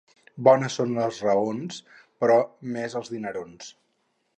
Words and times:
Bones 0.47 0.77
són 0.79 0.93
les 1.01 1.19
raons, 1.27 1.79
però 2.25 2.41
més 2.79 3.01
els 3.03 3.17
dinerons. 3.17 3.75